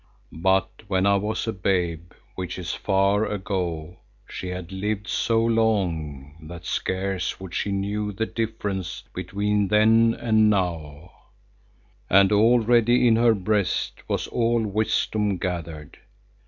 But 0.33 0.69
when 0.87 1.05
I 1.05 1.17
was 1.17 1.45
a 1.45 1.53
babe, 1.53 2.13
which 2.33 2.57
is 2.57 2.73
far 2.73 3.23
ago, 3.27 3.97
she 4.27 4.47
had 4.47 4.71
lived 4.71 5.05
so 5.07 5.45
long 5.45 6.39
that 6.41 6.65
scarce 6.65 7.39
would 7.39 7.53
she 7.53 7.71
know 7.71 8.11
the 8.11 8.25
difference 8.25 9.03
between 9.13 9.67
then 9.67 10.15
and 10.19 10.49
now, 10.49 11.11
and 12.09 12.31
already 12.31 13.07
in 13.07 13.15
her 13.17 13.35
breast 13.35 13.93
was 14.09 14.25
all 14.29 14.65
wisdom 14.65 15.37
gathered. 15.37 15.99